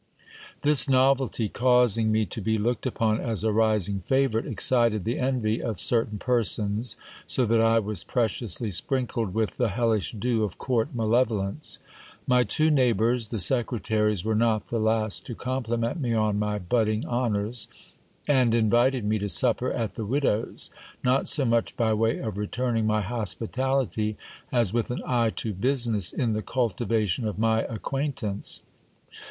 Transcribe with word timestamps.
This 0.63 0.89
novelty 0.89 1.47
causing 1.47 2.11
me 2.11 2.25
to 2.25 2.41
be 2.41 2.57
looked 2.57 2.87
upon 2.87 3.19
as 3.21 3.43
a 3.43 3.51
rising 3.53 3.99
favourite, 3.99 4.47
excited 4.47 5.05
the 5.05 5.19
envy 5.19 5.61
of 5.61 5.79
certain 5.79 6.17
persons, 6.17 6.97
so 7.27 7.45
that 7.45 7.61
I 7.61 7.77
was 7.77 8.03
preciously 8.03 8.71
sprinkled 8.71 9.35
with 9.35 9.57
the 9.57 9.69
hellish 9.69 10.13
dew 10.13 10.43
of 10.43 10.57
court 10.57 10.95
malevolence. 10.95 11.77
My 12.25 12.41
two 12.41 12.71
neighbours 12.71 13.27
the 13.27 13.37
secretaries 13.37 14.25
were 14.25 14.33
not 14.33 14.69
the 14.69 14.79
last 14.79 15.23
to 15.27 15.35
compliment 15.35 15.99
me 16.01 16.15
on 16.15 16.39
my 16.39 16.57
budding 16.57 17.05
honours, 17.05 17.67
and 18.27 18.55
invited 18.55 19.05
me 19.05 19.19
to 19.19 19.29
supper 19.29 19.71
at 19.71 19.93
the 19.93 20.03
widow's, 20.07 20.71
not 21.03 21.27
so 21.27 21.45
much 21.45 21.77
by 21.77 21.93
way 21.93 22.17
of 22.17 22.39
returning 22.39 22.87
my 22.87 23.01
hospitality, 23.01 24.17
as 24.51 24.73
with 24.73 24.89
an 24.89 25.03
eye 25.05 25.29
to 25.29 25.53
business 25.53 26.11
in 26.11 26.33
the 26.33 26.41
cultivation 26.41 27.27
of 27.27 27.37
my 27.37 27.61
acquaintance. 27.65 28.63